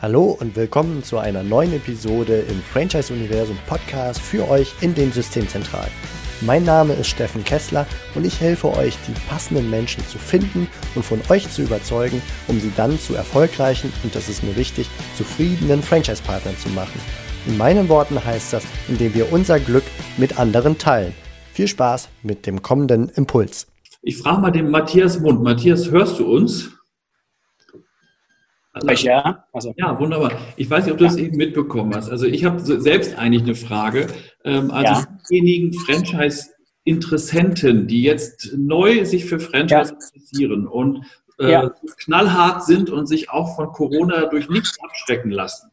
[0.00, 5.10] Hallo und willkommen zu einer neuen Episode im Franchise Universum Podcast für euch in den
[5.10, 5.90] Systemzentralen.
[6.40, 7.84] Mein Name ist Steffen Kessler
[8.14, 12.60] und ich helfe euch, die passenden Menschen zu finden und von euch zu überzeugen, um
[12.60, 17.00] sie dann zu erfolgreichen und das ist mir wichtig, zufriedenen Franchise-Partnern zu machen.
[17.48, 19.84] In meinen Worten heißt das, indem wir unser Glück
[20.16, 21.12] mit anderen teilen.
[21.52, 23.66] Viel Spaß mit dem kommenden Impuls.
[24.02, 25.42] Ich frage mal den Matthias Mund.
[25.42, 26.77] Matthias, hörst du uns?
[28.86, 29.44] Also, ja.
[29.52, 29.74] Also.
[29.76, 30.32] ja, wunderbar.
[30.56, 31.10] Ich weiß nicht, ob du ja.
[31.10, 32.10] das eben mitbekommen hast.
[32.10, 34.06] Also ich habe selbst eigentlich eine Frage.
[34.44, 35.06] Ähm, also ja.
[35.30, 39.98] diejenigen Franchise-Interessenten, die jetzt neu sich für Franchise ja.
[40.14, 41.04] interessieren und
[41.38, 45.70] äh, knallhart sind und sich auch von Corona durch nichts abschrecken lassen.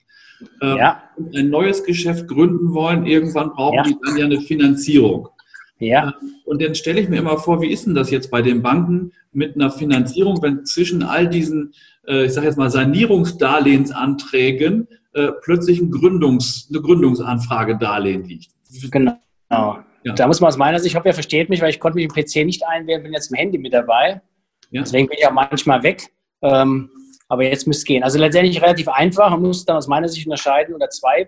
[0.62, 1.04] Ähm, ja.
[1.16, 5.30] und ein neues Geschäft gründen wollen, irgendwann brauchen die dann ja eine Finanzierung.
[5.80, 6.14] Ja.
[6.22, 8.62] Ähm, und dann stelle ich mir immer vor, wie ist denn das jetzt bei den
[8.62, 11.74] Banken mit einer Finanzierung, wenn zwischen all diesen
[12.08, 18.52] äh, ich sage jetzt mal, Sanierungsdarlehensanträgen äh, plötzlich ein Gründungs-, eine Gründungsanfrage Darlehen liegt.
[18.92, 19.18] Genau.
[19.50, 19.86] Ja.
[20.16, 22.06] Da muss man aus meiner Sicht, ich hoffe, ihr versteht mich, weil ich konnte mich
[22.06, 24.22] im PC nicht einwählen, bin jetzt im Handy mit dabei.
[24.70, 24.82] Ja.
[24.82, 26.04] Deswegen bin ich auch manchmal weg.
[26.42, 26.92] Ähm,
[27.28, 28.04] aber jetzt müsste es gehen.
[28.04, 29.32] Also letztendlich relativ einfach.
[29.32, 31.28] Man muss dann aus meiner Sicht unterscheiden unter zwei,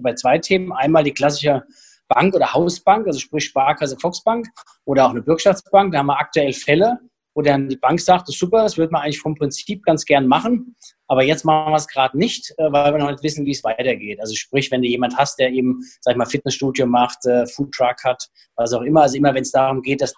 [0.00, 0.70] bei zwei Themen.
[0.72, 1.62] Einmal die klassische
[2.10, 4.46] Bank oder Hausbank, also sprich Sparkasse, Volksbank
[4.84, 5.92] oder auch eine Bürgschaftsbank.
[5.92, 6.98] Da haben wir aktuell Fälle,
[7.34, 10.04] wo dann die Bank sagt, das ist super, das würde man eigentlich vom Prinzip ganz
[10.04, 10.74] gern machen,
[11.06, 13.64] aber jetzt machen wir es gerade nicht, äh, weil wir noch nicht wissen, wie es
[13.64, 14.20] weitergeht.
[14.20, 18.02] Also sprich, wenn du jemand hast, der eben, sag ich mal, Fitnessstudio macht, äh, Foodtruck
[18.04, 20.14] hat, was auch immer, also immer wenn es darum geht, dass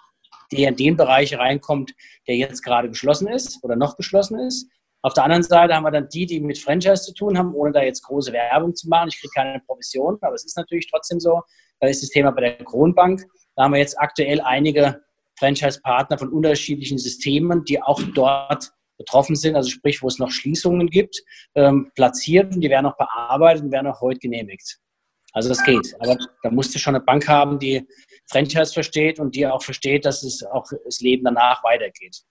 [0.51, 1.93] der in den Bereich reinkommt,
[2.27, 4.67] der jetzt gerade geschlossen ist oder noch geschlossen ist.
[5.01, 7.73] Auf der anderen Seite haben wir dann die, die mit Franchise zu tun haben, ohne
[7.73, 9.09] da jetzt große Werbung zu machen.
[9.09, 11.41] Ich kriege keine Provision, aber es ist natürlich trotzdem so.
[11.83, 13.25] Da ist das Thema bei der Kronbank.
[13.57, 15.01] Da haben wir jetzt aktuell einige
[15.37, 20.87] Franchise-Partner von unterschiedlichen Systemen, die auch dort betroffen sind, also sprich, wo es noch Schließungen
[20.87, 21.21] gibt,
[21.55, 24.77] ähm, platziert und die werden auch bearbeitet und werden auch heute genehmigt.
[25.33, 25.93] Also das geht.
[25.99, 27.85] Aber da musst du schon eine Bank haben, die
[28.31, 32.21] Franchise versteht und die auch versteht, dass es auch das Leben danach weitergeht.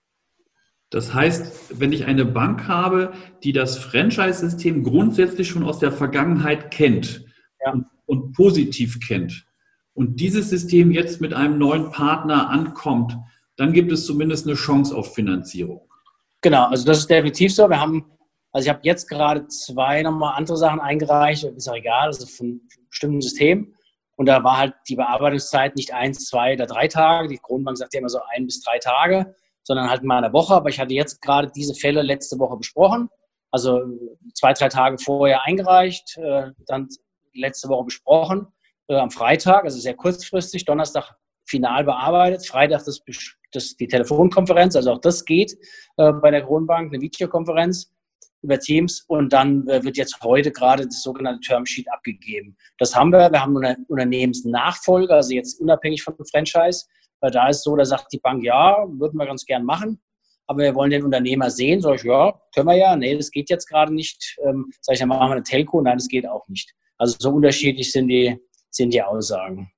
[0.89, 3.13] Das heißt, wenn ich eine Bank habe,
[3.43, 7.27] die das Franchise-System grundsätzlich schon aus der Vergangenheit kennt
[7.63, 7.73] ja.
[7.73, 9.47] und, und positiv kennt,
[9.95, 13.17] und dieses System jetzt mit einem neuen Partner ankommt,
[13.57, 15.83] dann gibt es zumindest eine Chance auf Finanzierung.
[16.41, 17.69] Genau, also das ist definitiv so.
[17.69, 18.05] Wir haben,
[18.53, 22.61] also ich habe jetzt gerade zwei nochmal andere Sachen eingereicht, ist auch egal, also von
[22.89, 23.75] bestimmten System.
[24.17, 27.29] Und da war halt die Bearbeitungszeit nicht eins, zwei oder drei Tage.
[27.29, 30.55] Die Kronenbank sagt ja immer so ein bis drei Tage, sondern halt mal eine Woche.
[30.55, 33.09] Aber ich hatte jetzt gerade diese Fälle letzte Woche besprochen.
[33.51, 33.83] Also
[34.35, 36.89] zwei, drei Tage vorher eingereicht, äh, dann
[37.35, 38.47] letzte Woche besprochen
[38.89, 43.03] äh, am Freitag, also sehr kurzfristig, Donnerstag final bearbeitet, Freitag das,
[43.53, 45.57] das, die Telefonkonferenz, also auch das geht
[45.97, 47.93] äh, bei der Kronbank, eine Videokonferenz
[48.43, 52.57] über Teams und dann äh, wird jetzt heute gerade das sogenannte Termsheet abgegeben.
[52.79, 53.31] Das haben wir.
[53.31, 56.87] Wir haben eine Unternehmensnachfolge, also jetzt unabhängig von Franchise.
[57.21, 60.03] Äh, da ist so, da sagt die Bank, ja, würden wir ganz gern machen,
[60.47, 61.81] aber wir wollen den Unternehmer sehen.
[61.81, 62.97] Sag ich, ja, können wir ja.
[62.97, 64.37] Nee, das geht jetzt gerade nicht.
[64.45, 65.81] Ähm, sag ich, dann machen wir eine Telco.
[65.81, 66.75] Nein, das geht auch nicht.
[67.03, 68.39] Also so unterschiedlich sind die,
[68.71, 69.69] sind die Aussagen.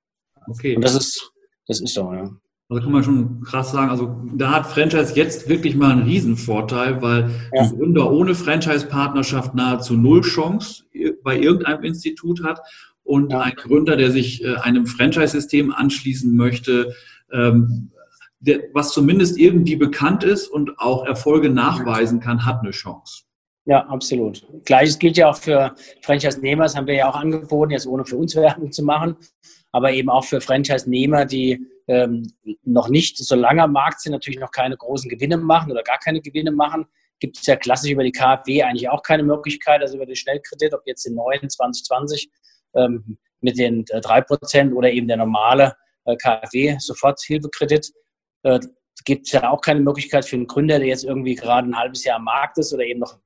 [0.46, 0.76] Okay.
[0.76, 1.32] Und das ist,
[1.66, 2.30] das ist so, ja.
[2.68, 7.00] Also kann man schon krass sagen, also da hat Franchise jetzt wirklich mal einen Riesenvorteil,
[7.00, 7.62] weil ja.
[7.62, 10.84] ein Gründer ohne Franchise-Partnerschaft nahezu null Chance
[11.22, 12.60] bei irgendeinem Institut hat
[13.04, 13.40] und ja.
[13.40, 16.94] ein Gründer, der sich äh, einem Franchise-System anschließen möchte,
[17.32, 17.90] ähm,
[18.74, 23.24] was zumindest irgendwie bekannt ist und auch Erfolge nachweisen kann, hat eine Chance.
[23.66, 24.46] Ja, absolut.
[24.64, 28.16] Gleiches gilt ja auch für Franchise-Nehmer, das haben wir ja auch angeboten, jetzt ohne für
[28.16, 29.16] uns Werbung zu machen,
[29.72, 32.30] aber eben auch für Franchise-Nehmer, die ähm,
[32.62, 35.98] noch nicht so lange am Markt sind, natürlich noch keine großen Gewinne machen oder gar
[35.98, 36.86] keine Gewinne machen.
[37.20, 40.74] Gibt es ja klassisch über die KfW eigentlich auch keine Möglichkeit, also über den Schnellkredit,
[40.74, 42.30] ob jetzt den neuen 2020
[42.74, 47.92] ähm, mit den äh, 3% oder eben der normale äh, KfW-Soforthilfekredit.
[48.42, 48.60] Äh,
[49.04, 52.04] gibt es ja auch keine Möglichkeit für einen Gründer, der jetzt irgendwie gerade ein halbes
[52.04, 53.18] Jahr am Markt ist oder eben noch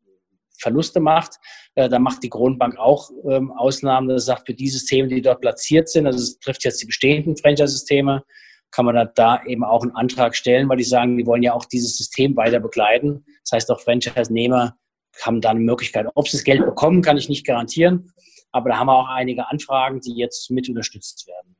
[0.59, 1.37] Verluste macht.
[1.75, 4.09] Äh, da macht die Kronenbank auch ähm, Ausnahmen.
[4.09, 7.37] Das sagt, für die Systeme, die dort platziert sind, also es trifft jetzt die bestehenden
[7.37, 8.25] Franchise-Systeme,
[8.71, 11.65] kann man da eben auch einen Antrag stellen, weil die sagen, die wollen ja auch
[11.65, 13.25] dieses System weiter begleiten.
[13.45, 14.77] Das heißt, auch Franchise-Nehmer
[15.23, 16.07] haben da eine Möglichkeit.
[16.15, 18.13] Ob sie das Geld bekommen, kann ich nicht garantieren.
[18.53, 21.57] Aber da haben wir auch einige Anfragen, die jetzt mit unterstützt werden.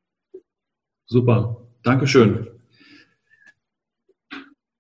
[1.07, 2.58] Super, Dankeschön.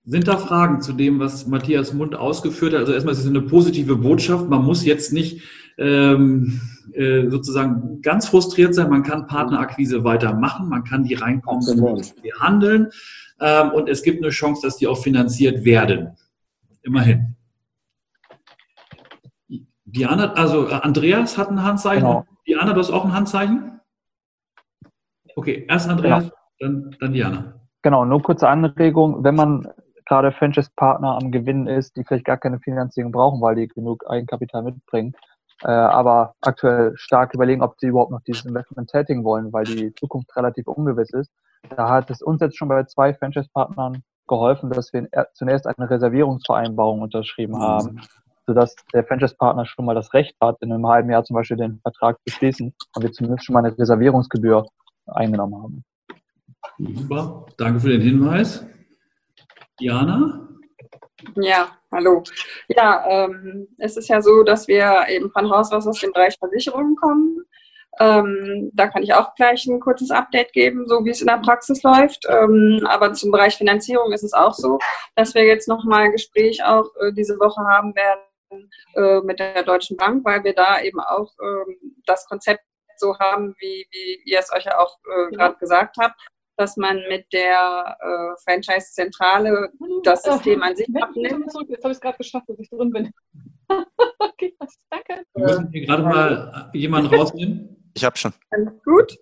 [0.08, 2.81] Sind da Fragen zu dem, was Matthias Mund ausgeführt hat?
[2.81, 4.49] Also erstmal ist es eine positive Botschaft.
[4.49, 5.43] Man muss jetzt nicht
[5.76, 6.62] ähm,
[6.94, 8.88] äh, sozusagen ganz frustriert sein.
[8.88, 10.70] Man kann Partnerakquise weitermachen.
[10.70, 11.62] Man kann die reinkommen,
[12.40, 12.88] handeln.
[13.38, 16.16] Ähm, und es gibt eine Chance, dass die auch finanziert werden.
[16.81, 17.37] Immerhin.
[19.84, 22.06] Diana, also äh, Andreas hat ein Handzeichen.
[22.06, 22.26] Genau.
[22.46, 23.78] Diana, du hast auch ein Handzeichen?
[25.37, 26.34] Okay, erst Andreas, genau.
[26.60, 27.60] dann, dann Diana.
[27.82, 29.22] Genau, nur kurze Anregung.
[29.22, 29.69] Wenn man
[30.08, 34.62] gerade Franchise-Partner am Gewinnen ist, die vielleicht gar keine Finanzierung brauchen, weil die genug Eigenkapital
[34.62, 35.14] mitbringen,
[35.62, 39.94] äh, aber aktuell stark überlegen, ob sie überhaupt noch dieses Investment tätigen wollen, weil die
[39.94, 41.31] Zukunft relativ ungewiss ist.
[41.76, 47.02] Da hat es uns jetzt schon bei zwei Franchise-Partnern geholfen, dass wir zunächst eine Reservierungsvereinbarung
[47.02, 47.62] unterschrieben mhm.
[47.62, 48.00] haben,
[48.46, 51.81] sodass der Franchise-Partner schon mal das Recht hat, in einem halben Jahr zum Beispiel den
[51.81, 54.66] Vertrag zu schließen und wir zumindest schon mal eine Reservierungsgebühr
[55.06, 55.84] eingenommen haben.
[56.78, 58.64] Super, danke für den Hinweis.
[59.81, 60.49] Diana?
[61.37, 62.23] Ja, hallo.
[62.69, 66.37] Ja, ähm, es ist ja so, dass wir eben von Haus aus aus dem Bereich
[66.39, 67.45] Versicherungen kommen.
[68.01, 71.39] Ähm, da kann ich auch gleich ein kurzes Update geben, so wie es in der
[71.39, 72.25] Praxis läuft.
[72.29, 74.79] Ähm, aber zum Bereich Finanzierung ist es auch so,
[75.17, 79.63] dass wir jetzt nochmal ein Gespräch auch äh, diese Woche haben werden äh, mit der
[79.65, 82.63] Deutschen Bank, weil wir da eben auch ähm, das Konzept
[82.97, 86.21] so haben, wie, wie ihr es euch ja auch äh, gerade gesagt habt,
[86.58, 89.70] dass man mit der äh, Franchise-Zentrale
[90.02, 91.46] das System an sich abnimmt.
[91.69, 93.10] Jetzt habe ich es gerade geschafft, dass ich drin bin.
[94.19, 94.55] okay,
[94.90, 95.25] danke.
[95.34, 97.90] Wir müssen hier gerade mal jemanden rausnehmen.
[97.94, 98.32] Ich habe schon.
[98.50, 99.16] Alles gut.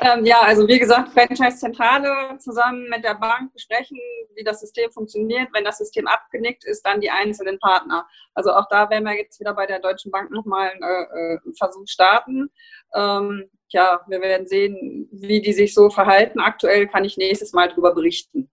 [0.00, 3.98] Ähm, ja, also wie gesagt, Franchise-Zentrale zusammen mit der Bank besprechen,
[4.34, 5.48] wie das System funktioniert.
[5.52, 8.06] Wenn das System abgenickt ist, dann die einzelnen Partner.
[8.34, 11.38] Also auch da werden wir jetzt wieder bei der Deutschen Bank nochmal einen äh, äh
[11.56, 12.50] Versuch starten.
[12.94, 16.40] Ähm, ja, wir werden sehen, wie die sich so verhalten.
[16.40, 18.50] Aktuell kann ich nächstes Mal darüber berichten.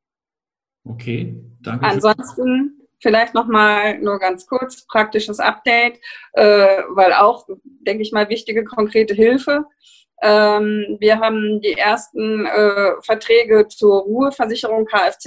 [0.83, 1.85] Okay, danke.
[1.85, 5.99] Ansonsten vielleicht nochmal nur ganz kurz praktisches Update,
[6.33, 9.65] äh, weil auch, denke ich mal, wichtige konkrete Hilfe.
[10.21, 15.25] Ähm, wir haben die ersten äh, Verträge zur Ruheversicherung Kfz,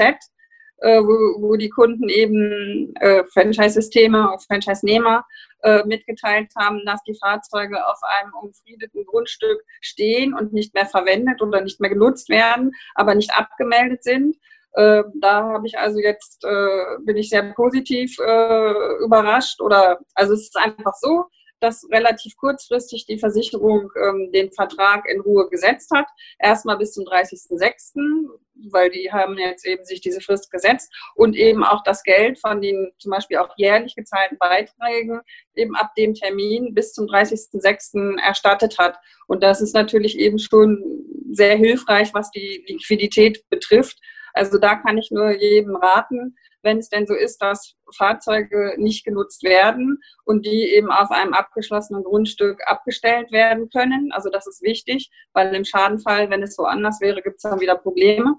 [0.79, 5.25] äh, wo, wo, die Kunden eben äh, Franchise-Systeme, Franchise-Nehmer
[5.63, 11.41] äh, mitgeteilt haben, dass die Fahrzeuge auf einem umfriedeten Grundstück stehen und nicht mehr verwendet
[11.43, 14.37] oder nicht mehr genutzt werden, aber nicht abgemeldet sind.
[14.73, 20.35] Äh, da habe ich also jetzt, äh, bin ich sehr positiv äh, überrascht oder, also
[20.35, 21.27] es ist einfach so,
[21.61, 26.07] dass relativ kurzfristig die Versicherung ähm, den Vertrag in Ruhe gesetzt hat.
[26.39, 28.29] Erstmal bis zum 30.06.,
[28.71, 32.61] weil die haben jetzt eben sich diese Frist gesetzt und eben auch das Geld von
[32.61, 35.21] den zum Beispiel auch jährlich gezahlten Beiträgen
[35.55, 38.21] eben ab dem Termin bis zum 30.06.
[38.21, 38.99] erstattet hat.
[39.27, 43.99] Und das ist natürlich eben schon sehr hilfreich, was die Liquidität betrifft.
[44.35, 49.05] Also da kann ich nur jedem raten, wenn es denn so ist, dass Fahrzeuge nicht
[49.05, 54.13] genutzt werden und die eben auf einem abgeschlossenen Grundstück abgestellt werden können.
[54.13, 57.61] Also das ist wichtig, weil im Schadenfall, wenn es so anders wäre, gibt es dann
[57.61, 58.37] wieder Probleme.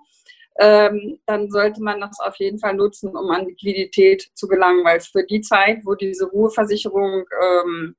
[0.59, 4.99] Ähm, dann sollte man das auf jeden Fall nutzen, um an Liquidität zu gelangen, weil
[4.99, 7.95] für die Zeit, wo diese Ruheversicherung ähm,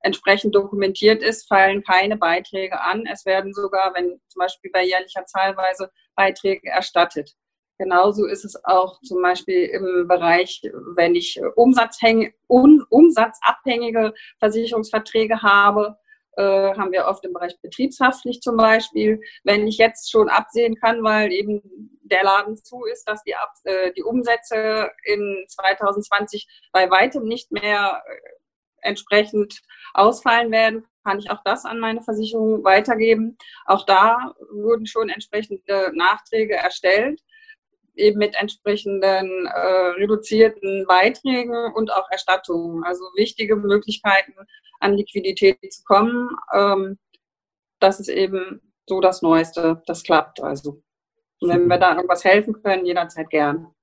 [0.00, 3.04] entsprechend dokumentiert ist, fallen keine Beiträge an.
[3.06, 7.34] Es werden sogar, wenn zum Beispiel bei jährlicher Zahlweise Beiträge erstattet.
[7.78, 10.62] Genauso ist es auch zum Beispiel im Bereich,
[10.94, 15.96] wenn ich un umsatzabhängige Versicherungsverträge habe,
[16.36, 19.20] äh, haben wir oft im Bereich Betriebshaftpflicht zum Beispiel.
[19.44, 21.60] Wenn ich jetzt schon absehen kann, weil eben
[22.04, 27.52] der Laden zu ist, dass die, Ab äh, die Umsätze in 2020 bei weitem nicht
[27.52, 29.60] mehr äh, entsprechend
[29.94, 33.36] ausfallen werden, kann ich auch das an meine Versicherung weitergeben.
[33.66, 37.20] Auch da wurden schon entsprechende Nachträge erstellt
[37.96, 42.84] eben mit entsprechenden äh, reduzierten Beiträgen und auch Erstattungen.
[42.84, 44.34] Also wichtige Möglichkeiten,
[44.80, 46.30] an Liquidität zu kommen.
[46.52, 46.98] Ähm,
[47.80, 49.82] das ist eben so das Neueste.
[49.86, 50.82] Das klappt also.
[51.40, 53.74] Und wenn wir da irgendwas helfen können, jederzeit gern.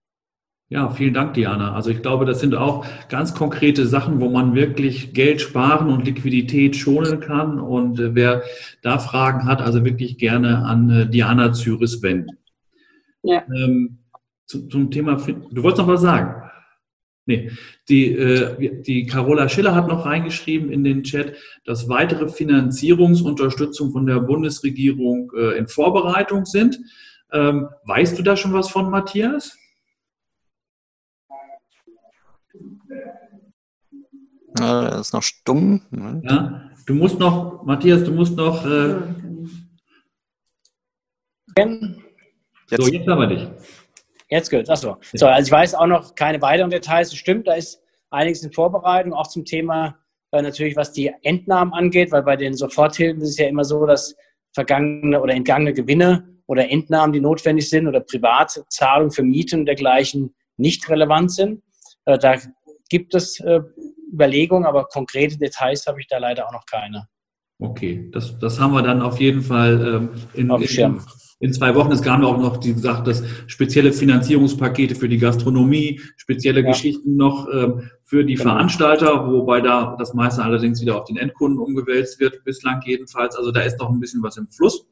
[0.71, 1.73] Ja, vielen Dank, Diana.
[1.73, 6.05] Also ich glaube, das sind auch ganz konkrete Sachen, wo man wirklich Geld sparen und
[6.05, 7.59] Liquidität schonen kann.
[7.59, 8.43] Und äh, wer
[8.83, 12.37] da Fragen hat, also wirklich gerne an äh, Diana Zyris wenden.
[13.23, 13.43] Ja.
[13.47, 13.97] Ähm,
[14.45, 16.39] zu, zum Thema, du wolltest noch was sagen?
[17.25, 17.51] Nee,
[17.89, 21.33] die, äh, die Carola Schiller hat noch reingeschrieben in den Chat,
[21.65, 26.79] dass weitere Finanzierungsunterstützung von der Bundesregierung äh, in Vorbereitung sind.
[27.31, 29.58] Ähm, weißt du da schon was von, Matthias?
[34.59, 35.81] Er ist noch stumm.
[36.23, 38.65] Ja, du musst noch, Matthias, du musst noch.
[38.65, 38.95] Äh,
[41.57, 42.83] jetzt.
[42.83, 43.47] So, jetzt haben wir dich.
[44.29, 44.97] Jetzt gehört Achso.
[45.13, 47.11] So, also ich weiß auch noch keine weiteren Details.
[47.11, 49.97] Es stimmt, da ist einiges in Vorbereitung, auch zum Thema
[50.31, 53.85] äh, natürlich, was die Entnahmen angeht, weil bei den Soforthilfen ist es ja immer so,
[53.85, 54.15] dass
[54.53, 60.35] vergangene oder entgangene Gewinne oder Entnahmen, die notwendig sind oder Privatzahlungen für Mieten und dergleichen
[60.57, 61.63] nicht relevant sind.
[62.05, 62.35] Äh, da
[62.89, 63.61] gibt es äh,
[64.11, 67.07] Überlegungen, aber konkrete Details habe ich da leider auch noch keine.
[67.61, 71.01] Okay, das, das haben wir dann auf jeden Fall ähm, in, in,
[71.41, 71.91] in, zwei Wochen.
[71.91, 76.67] Es kam auch noch, die gesagt, dass spezielle Finanzierungspakete für die Gastronomie, spezielle ja.
[76.69, 78.51] Geschichten noch ähm, für die genau.
[78.51, 83.35] Veranstalter, wobei da das meiste allerdings wieder auf den Endkunden umgewälzt wird, bislang jedenfalls.
[83.35, 84.85] Also da ist noch ein bisschen was im Fluss.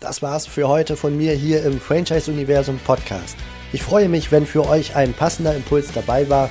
[0.00, 3.36] Das war's für heute von mir hier im Franchise-Universum Podcast.
[3.72, 6.50] Ich freue mich, wenn für euch ein passender Impuls dabei war